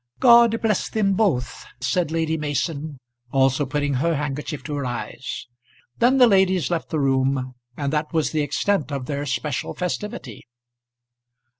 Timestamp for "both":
1.13-1.63